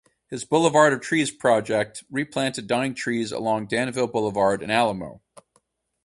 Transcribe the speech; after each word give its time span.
His 0.31 0.45
Boulevard 0.45 0.93
of 0.93 1.01
Trees 1.01 1.29
project 1.29 2.03
replanted 2.09 2.65
dying 2.65 2.95
trees 2.95 3.31
along 3.31 3.67
Danville 3.67 4.07
Boulevard 4.07 4.63
in 4.63 4.71
Alamo. 4.71 5.21